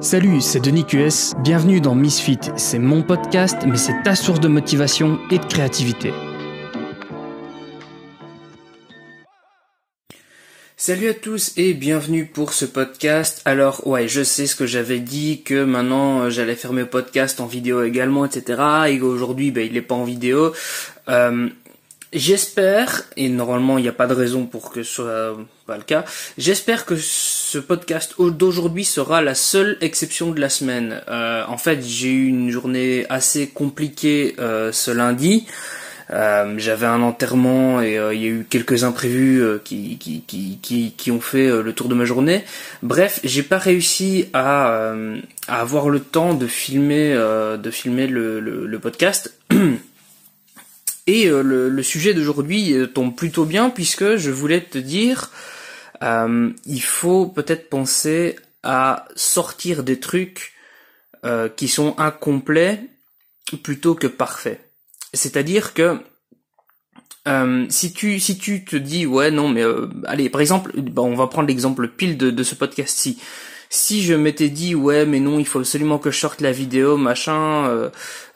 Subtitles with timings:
[0.00, 4.48] Salut, c'est Denis QS, bienvenue dans Misfit, c'est mon podcast, mais c'est ta source de
[4.48, 6.12] motivation et de créativité.
[10.76, 13.40] Salut à tous et bienvenue pour ce podcast.
[13.46, 17.40] Alors ouais, je sais ce que j'avais dit, que maintenant euh, j'allais faire mes podcasts
[17.40, 18.62] en vidéo également, etc.
[18.88, 20.52] Et qu'aujourd'hui ben, il n'est pas en vidéo.
[21.08, 21.48] Euh,
[22.12, 25.36] J'espère, et normalement il n'y a pas de raison pour que ce soit
[25.66, 26.04] pas le cas,
[26.38, 26.94] j'espère que
[27.48, 31.00] ce podcast d'aujourd'hui sera la seule exception de la semaine.
[31.08, 35.46] Euh, en fait, j'ai eu une journée assez compliquée euh, ce lundi.
[36.10, 41.10] Euh, j'avais un enterrement et il y a eu quelques imprévus qui, qui, qui, qui,
[41.12, 42.42] ont fait le tour de ma journée.
[42.82, 44.92] Bref, j'ai pas réussi à,
[45.46, 49.38] à, avoir le temps de filmer, de filmer le, le, podcast.
[51.06, 55.30] Et le, sujet d'aujourd'hui tombe plutôt bien puisque je voulais te dire,
[56.02, 60.52] euh, il faut peut-être penser à sortir des trucs
[61.56, 62.80] qui sont incomplets
[63.64, 64.60] plutôt que parfaits.
[65.12, 65.98] C'est-à-dire que
[67.68, 69.64] si tu si tu te dis ouais non mais
[70.06, 73.18] allez par exemple on va prendre l'exemple pile de, de ce podcast-ci
[73.68, 76.96] si je m'étais dit ouais mais non il faut absolument que je sorte la vidéo
[76.96, 77.90] machin euh,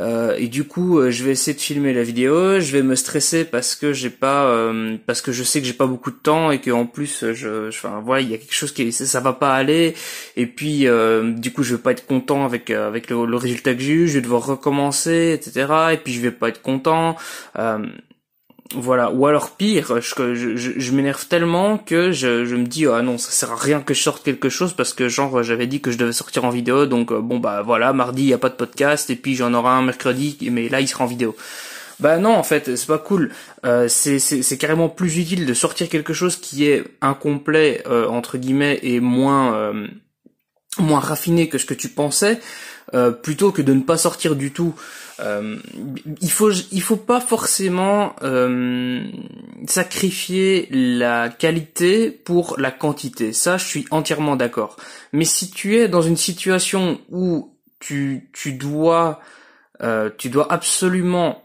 [0.00, 2.94] euh, et du coup euh, je vais essayer de filmer la vidéo je vais me
[2.94, 4.72] stresser parce que j'ai pas
[5.06, 7.68] parce que je sais que j'ai pas beaucoup de temps et que en plus je
[7.68, 9.94] enfin voilà il y a quelque chose qui ça va pas aller.
[10.36, 10.86] Et puis
[11.36, 14.08] du coup je vais pas être content avec avec le, le résultat que j'ai eu
[14.08, 17.16] je vais devoir recommencer etc et puis je vais pas être content
[18.74, 23.02] voilà, ou alors pire, je, je, je, m'énerve tellement que je, je, me dis ah
[23.02, 25.80] non ça sert à rien que je sorte quelque chose parce que genre j'avais dit
[25.80, 28.38] que je devais sortir en vidéo donc euh, bon bah voilà mardi il y a
[28.38, 31.36] pas de podcast et puis j'en aurai un mercredi mais là il sera en vidéo.
[31.98, 33.32] Bah non en fait c'est pas cool.
[33.64, 38.78] Euh, c'est carrément plus utile de sortir quelque chose qui est incomplet euh, entre guillemets
[38.82, 39.86] et moins euh,
[40.78, 42.40] moins raffiné que ce que tu pensais
[43.22, 44.74] plutôt que de ne pas sortir du tout.
[45.20, 45.56] Euh,
[46.20, 49.02] il faut il faut pas forcément euh,
[49.66, 53.32] sacrifier la qualité pour la quantité.
[53.32, 54.76] Ça, je suis entièrement d'accord.
[55.12, 59.20] Mais si tu es dans une situation où tu tu dois
[59.82, 61.42] euh, tu dois absolument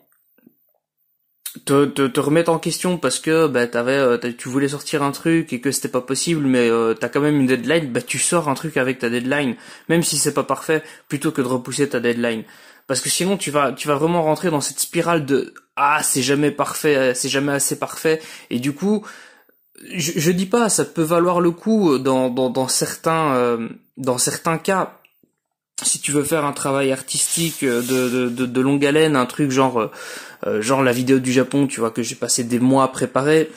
[1.65, 5.53] te, te, remettre en question parce que bah t'avais euh, tu voulais sortir un truc
[5.53, 8.49] et que c'était pas possible mais euh, t'as quand même une deadline bah tu sors
[8.49, 9.55] un truc avec ta deadline
[9.89, 12.43] même si c'est pas parfait plutôt que de repousser ta deadline.
[12.87, 16.21] Parce que sinon tu vas tu vas vraiment rentrer dans cette spirale de ah c'est
[16.21, 18.21] jamais parfait c'est jamais assez parfait.
[18.49, 19.05] Et du coup
[19.93, 24.57] je, je dis pas ça peut valoir le coup dans dans, certains euh, dans certains
[24.57, 25.00] cas
[25.83, 29.91] si tu veux faire un travail artistique de, de, de, longue haleine un truc genre
[30.45, 33.49] euh, genre la vidéo du Japon tu vois que j'ai passé des mois à préparer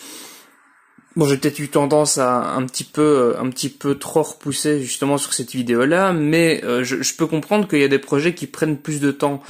[1.17, 5.17] Bon, j'ai peut-être eu tendance à un petit peu, un petit peu trop repousser justement
[5.17, 8.49] sur cette vidéo-là, mais euh, je, je, peux comprendre qu'il y a des projets qui
[8.49, 9.41] prennent plus de temps.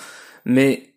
[0.44, 0.93] Mais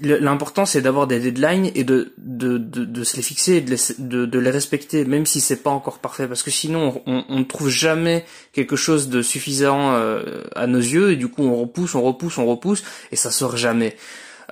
[0.00, 3.76] l'important c'est d'avoir des deadlines et de, de, de, se les fixer et de les,
[3.98, 7.38] de, de les respecter, même si c'est pas encore parfait, parce que sinon on, on
[7.38, 11.56] ne trouve jamais quelque chose de suffisant euh, à nos yeux et du coup on
[11.56, 13.96] repousse, on repousse, on repousse et ça sort jamais.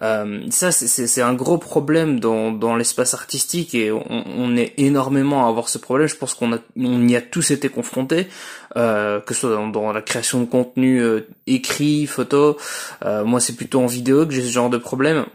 [0.03, 5.45] Euh, ça, c'est un gros problème dans, dans l'espace artistique et on, on, est énormément
[5.45, 6.09] à avoir ce problème.
[6.09, 8.29] Je pense qu'on on y a tous été confrontés,
[8.77, 12.57] euh, que ce soit dans, la création de contenu euh, écrit, photo.
[13.05, 15.27] Euh, moi, c'est plutôt en vidéo que j'ai ce genre de problème.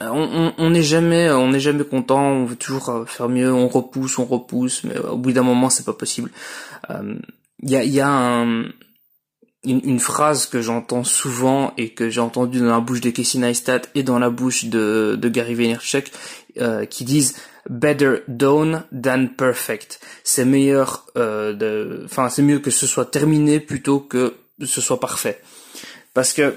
[0.00, 2.22] Euh, on n'est jamais, on n'est jamais content.
[2.22, 3.52] On veut toujours faire mieux.
[3.52, 6.30] On repousse, on repousse, mais au bout d'un moment, c'est pas possible.
[7.62, 8.64] Il y a, y a un,
[9.64, 13.82] une, phrase que j'entends souvent et que j'ai entendu dans la bouche de Casey Neistat
[13.94, 16.10] et dans la bouche de, de Gary Vaynerchuk
[16.60, 17.34] euh, qui disent
[17.68, 20.00] better done than perfect.
[20.22, 25.40] C'est meilleur, euh, enfin c'est mieux que ce soit terminé plutôt que ce soit parfait.
[26.12, 26.56] Parce que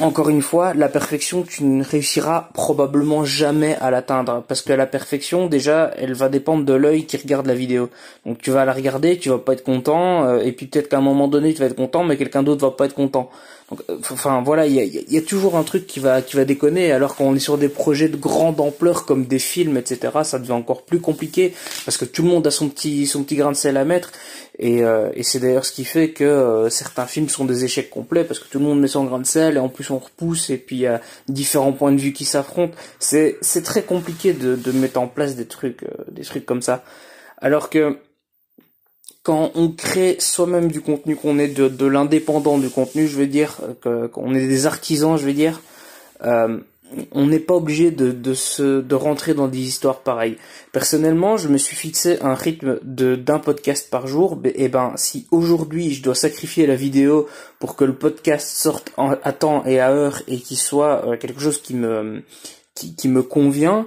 [0.00, 4.42] encore une fois, la perfection, tu ne réussiras probablement jamais à l'atteindre.
[4.48, 7.90] Parce que la perfection, déjà, elle va dépendre de l'œil qui regarde la vidéo.
[8.24, 10.98] Donc tu vas la regarder, tu vas pas être content, euh, et puis peut-être qu'à
[10.98, 13.30] un moment donné, tu vas être content, mais quelqu'un d'autre va pas être content.
[13.70, 16.90] Donc, euh, enfin voilà, il y a, toujours un truc qui va qui va déconner.
[16.92, 20.52] Alors qu'on est sur des projets de grande ampleur comme des films, etc., ça devient
[20.52, 23.56] encore plus compliqué parce que tout le monde a son petit son petit grain de
[23.56, 24.12] sel à mettre.
[24.58, 27.88] Et, euh, et c'est d'ailleurs ce qui fait que euh, certains films sont des échecs
[27.88, 29.98] complets parce que tout le monde met son grain de sel et en plus on
[29.98, 32.74] repousse et puis il y a différents points de vue qui s'affrontent.
[32.98, 36.62] C'est c'est très compliqué de, de mettre en place des trucs euh, des trucs comme
[36.62, 36.84] ça.
[37.38, 37.96] Alors que
[39.22, 43.58] quand on crée soi-même du contenu, qu'on est de, l'indépendant du contenu, je veux dire,
[43.82, 45.60] qu'on est des artisans, je veux dire,
[47.12, 50.36] on n'est pas obligé de, rentrer dans des histoires pareilles.
[50.72, 54.38] Personnellement, je me suis fixé un rythme de d'un podcast par jour.
[54.44, 57.28] Et ben, si aujourd'hui je dois sacrifier la vidéo
[57.58, 61.40] pour que le podcast sorte à temps et à heure et qu'il soit euh, quelque
[61.40, 63.86] chose qui me convient,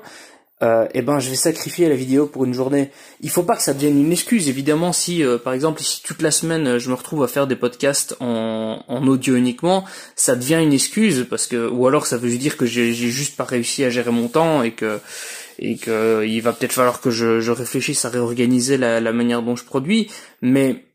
[0.63, 2.89] euh, eh ben je vais sacrifier la vidéo pour une journée.
[3.19, 4.48] Il faut pas que ça devienne une excuse.
[4.48, 7.57] Évidemment, si euh, par exemple si toute la semaine je me retrouve à faire des
[7.57, 9.83] podcasts en, audio uniquement,
[10.15, 13.44] ça devient une excuse parce que ou alors ça veut dire que j'ai juste pas
[13.44, 15.00] réussi à gérer mon temps et que
[15.60, 19.56] et que il va peut-être falloir que je, réfléchisse à réorganiser la, la, manière dont
[19.56, 20.10] je produis.
[20.42, 20.86] Mais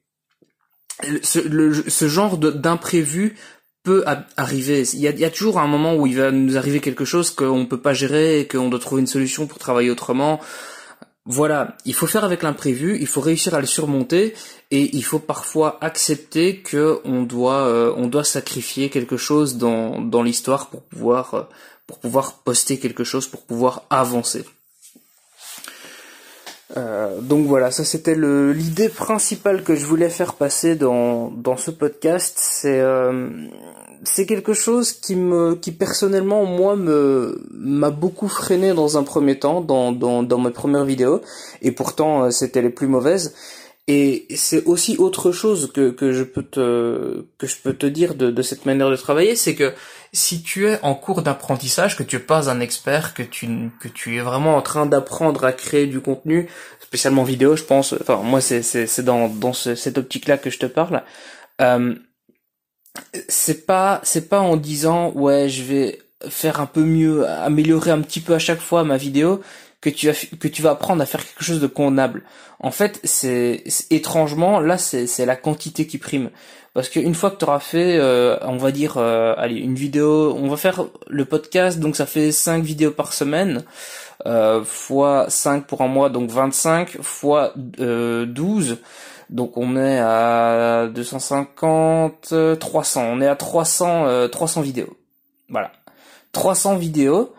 [1.22, 3.36] ce, le, ce genre d'imprévu
[3.88, 4.04] peut
[4.36, 4.82] arriver.
[4.92, 7.64] Il y, a, toujours un moment où il va nous arriver quelque chose qu'on ne
[7.64, 10.40] peut pas gérer et qu'on doit trouver une solution pour travailler autrement.
[11.24, 14.34] Voilà, il faut faire avec l'imprévu, il faut réussir à le surmonter
[14.70, 21.42] et il faut parfois accepter que on doit euh, sacrifier quelque chose dans l'histoire euh,
[21.86, 24.44] pour pouvoir poster quelque chose pour pouvoir avancer.
[26.76, 31.70] Euh, donc voilà, ça c'était l'idée principale que je voulais faire passer dans, dans ce
[31.70, 32.36] podcast.
[32.38, 33.30] C'est euh,
[34.04, 39.38] c'est quelque chose qui me qui personnellement moi me m'a beaucoup freiné dans un premier
[39.38, 41.22] temps dans dans, dans mes premières vidéos
[41.62, 43.34] et pourtant euh, c'était les plus mauvaises.
[43.90, 48.14] Et c'est aussi autre chose que, que je peux te que je peux te dire
[48.14, 49.72] de, de cette manière de travailler, c'est que
[50.12, 53.88] si tu es en cours d'apprentissage, que tu es pas un expert, que tu que
[53.88, 56.48] tu es vraiment en train d'apprendre à créer du contenu,
[56.80, 57.94] spécialement vidéo, je pense.
[58.00, 61.02] Enfin, moi, c'est c'est c'est dans dans cette optique-là que je te parle.
[61.60, 61.94] Euh,
[63.28, 68.00] c'est pas c'est pas en disant ouais, je vais faire un peu mieux, améliorer un
[68.00, 69.42] petit peu à chaque fois ma vidéo
[69.80, 72.22] que tu vas que tu vas apprendre à faire quelque chose de convenable.
[72.60, 76.30] En fait, c'est étrangement là c'est la quantité qui prime
[76.74, 80.36] parce qu'une fois que tu auras fait euh, on va dire euh, allez une vidéo,
[80.38, 83.64] on va faire le podcast donc ça fait 5 vidéos par semaine
[84.26, 88.78] euh, fois 5 pour un mois donc 25 fois 12
[89.30, 94.96] donc on est à 250 300, on est à 300 300 vidéos.
[95.48, 95.72] Voilà.
[96.32, 97.34] 300 vidéos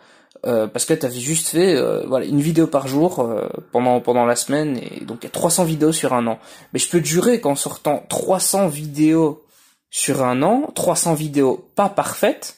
[0.46, 4.00] euh, parce que tu avais juste fait euh, voilà une vidéo par jour euh, pendant
[4.00, 6.38] pendant la semaine et donc il y a 300 vidéos sur un an.
[6.72, 9.44] Mais je peux te jurer qu'en sortant 300 vidéos
[9.90, 12.56] sur un an, 300 vidéos pas parfaites,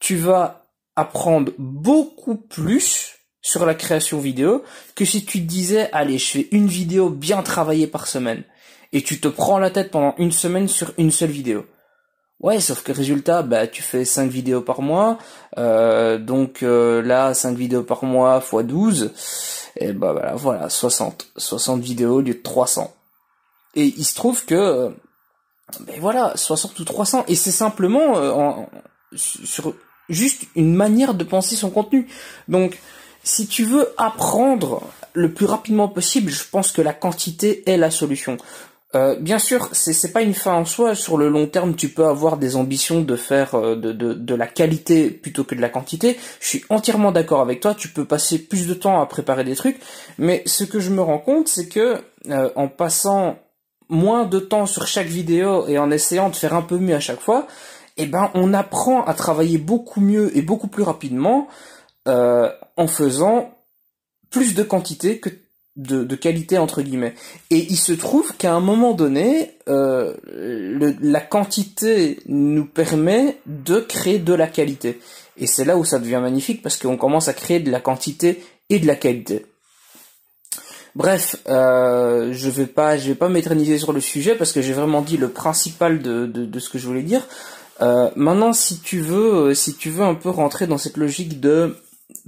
[0.00, 0.66] tu vas
[0.96, 4.64] apprendre beaucoup plus sur la création vidéo
[4.96, 8.42] que si tu te disais allez je fais une vidéo bien travaillée par semaine
[8.92, 11.64] et tu te prends la tête pendant une semaine sur une seule vidéo.
[12.40, 15.18] Ouais, sauf que résultat, bah tu fais 5 vidéos par mois,
[15.58, 19.12] euh, donc euh, là 5 vidéos par mois x 12,
[19.76, 22.94] et bah voilà, voilà 60, 60 vidéos au lieu de 300.
[23.74, 24.90] Et il se trouve que,
[25.80, 28.70] ben voilà, 60 ou 300, et c'est simplement euh, en,
[29.14, 29.74] sur
[30.08, 32.08] juste une manière de penser son contenu.
[32.48, 32.78] Donc,
[33.22, 34.82] si tu veux apprendre
[35.12, 38.38] le plus rapidement possible, je pense que la quantité est la solution.
[38.96, 40.94] Euh, bien sûr, c'est c'est pas une fin en soi.
[40.94, 44.34] Sur le long terme, tu peux avoir des ambitions de faire euh, de, de, de
[44.34, 46.18] la qualité plutôt que de la quantité.
[46.40, 47.74] Je suis entièrement d'accord avec toi.
[47.74, 49.78] Tu peux passer plus de temps à préparer des trucs,
[50.18, 51.98] mais ce que je me rends compte, c'est que
[52.30, 53.38] euh, en passant
[53.88, 57.00] moins de temps sur chaque vidéo et en essayant de faire un peu mieux à
[57.00, 57.46] chaque fois,
[57.96, 61.48] eh ben on apprend à travailler beaucoup mieux et beaucoup plus rapidement
[62.06, 63.54] en faisant
[64.30, 65.30] plus de quantité que
[65.76, 67.14] de, qualité entre guillemets.
[67.50, 70.14] Et il se trouve qu'à un moment donné, euh,
[71.00, 75.00] la quantité nous permet de créer de la qualité.
[75.36, 78.42] Et c'est là où ça devient magnifique parce qu'on commence à créer de la quantité
[78.68, 79.46] et de la qualité.
[80.96, 84.72] Bref, euh, je vais pas, je vais pas m'éterniser sur le sujet parce que j'ai
[84.72, 87.26] vraiment dit le principal de, de, ce que je voulais dire.
[87.80, 91.76] Euh, maintenant, si tu veux, si tu veux un peu rentrer dans cette logique de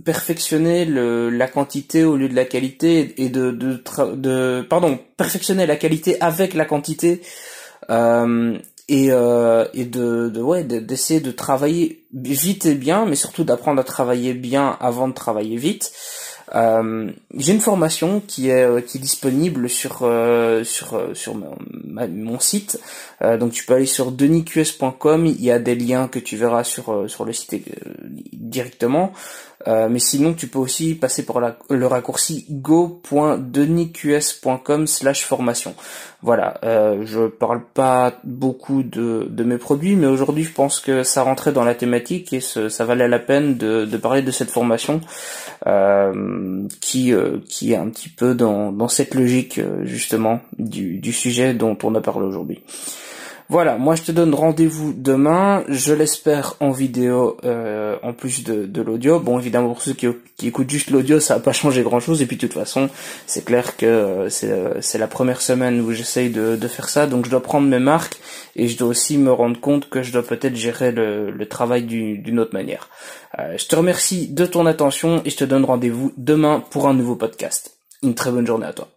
[0.05, 3.83] perfectionner le, la quantité au lieu de la qualité et de, de,
[4.15, 7.23] de pardon perfectionner la qualité avec la quantité
[7.91, 8.59] euh,
[8.89, 13.81] et, euh, et de, de ouais d'essayer de, travailler vite et bien mais surtout d'apprendre
[13.81, 15.93] à travailler bien avant de travailler vite
[16.55, 21.57] euh, j'ai une formation qui est euh, qui est disponible sur euh, sur sur mon,
[21.85, 22.79] mon site.
[23.21, 25.27] donc tu peux aller sur denisqs.com.
[25.27, 27.55] Il y a des liens que tu verras sur sur le site
[28.33, 29.13] directement.
[29.67, 35.75] Euh, mais sinon, tu peux aussi passer par le raccourci go.denisqs.com slash formation.
[36.25, 41.23] Voilà, euh, je parle pas beaucoup de, mes produits, mais aujourd'hui, je pense que ça
[41.23, 45.01] rentrait dans la thématique et ça valait la peine de, parler de cette formation
[45.67, 51.13] euh, qui, euh, qui est un petit peu dans, dans cette logique, justement, du, du
[51.13, 52.63] sujet dont on a parlé aujourd'hui.
[53.49, 58.67] Voilà, moi je te donne rendez-vous demain, je l'espère en vidéo euh, en plus de,
[58.67, 59.21] de l'audio.
[59.21, 60.09] Bon évidemment pour ceux qui,
[60.43, 62.89] écoutent juste l'audio ça va pas changer grand chose et puis de toute façon
[63.27, 67.27] c'est clair que euh, c'est la première semaine où j'essaye de, de, faire ça donc
[67.27, 68.19] je dois prendre mes marques
[68.57, 71.83] et je dois aussi me rendre compte que je dois peut-être gérer le, le travail
[71.85, 72.89] d'une autre manière.
[73.39, 76.95] Euh, je te remercie de ton attention et je te donne rendez-vous demain pour un
[76.95, 77.79] nouveau podcast.
[78.03, 78.89] Une très bonne journée à toi.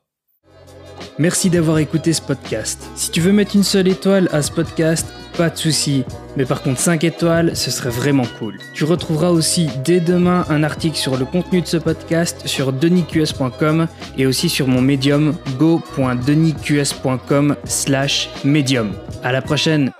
[1.17, 2.89] Merci d'avoir écouté ce podcast.
[2.95, 5.07] Si tu veux mettre une seule étoile à ce podcast,
[5.37, 6.03] pas de souci.
[6.35, 8.57] Mais par contre 5 étoiles, ce serait vraiment cool.
[8.73, 13.87] Tu retrouveras aussi dès demain un article sur le contenu de ce podcast sur denisqs.com
[14.17, 18.91] et aussi sur mon médium go.denisqs.com slash medium.
[19.23, 19.91] À la prochaine